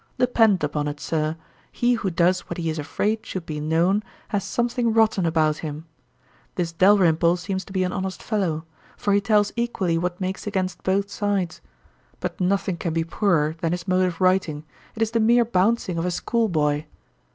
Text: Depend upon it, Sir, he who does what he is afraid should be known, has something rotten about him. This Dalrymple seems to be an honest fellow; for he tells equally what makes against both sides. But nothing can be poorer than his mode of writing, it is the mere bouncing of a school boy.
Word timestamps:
Depend 0.17 0.63
upon 0.63 0.87
it, 0.87 0.99
Sir, 0.99 1.37
he 1.71 1.93
who 1.93 2.09
does 2.09 2.39
what 2.49 2.57
he 2.57 2.71
is 2.71 2.79
afraid 2.79 3.23
should 3.23 3.45
be 3.45 3.59
known, 3.59 4.01
has 4.29 4.43
something 4.43 4.91
rotten 4.95 5.27
about 5.27 5.57
him. 5.59 5.85
This 6.55 6.71
Dalrymple 6.71 7.37
seems 7.37 7.63
to 7.65 7.71
be 7.71 7.83
an 7.83 7.91
honest 7.91 8.23
fellow; 8.23 8.65
for 8.97 9.13
he 9.13 9.21
tells 9.21 9.53
equally 9.55 9.99
what 9.99 10.19
makes 10.19 10.47
against 10.47 10.81
both 10.81 11.11
sides. 11.11 11.61
But 12.19 12.41
nothing 12.41 12.77
can 12.77 12.95
be 12.95 13.03
poorer 13.03 13.55
than 13.61 13.73
his 13.73 13.87
mode 13.87 14.07
of 14.07 14.19
writing, 14.19 14.63
it 14.95 15.03
is 15.03 15.11
the 15.11 15.19
mere 15.19 15.45
bouncing 15.45 15.99
of 15.99 16.05
a 16.07 16.09
school 16.09 16.49
boy. 16.49 16.87